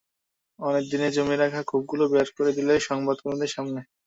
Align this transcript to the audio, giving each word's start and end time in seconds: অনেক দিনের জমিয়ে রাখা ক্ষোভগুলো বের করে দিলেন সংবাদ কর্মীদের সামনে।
অনেক 0.59 0.83
দিনের 0.91 1.11
জমিয়ে 1.13 1.41
রাখা 1.43 1.61
ক্ষোভগুলো 1.63 2.03
বের 2.11 2.27
করে 2.37 2.51
দিলেন 2.57 2.77
সংবাদ 2.89 3.17
কর্মীদের 3.19 3.53
সামনে। 3.55 3.79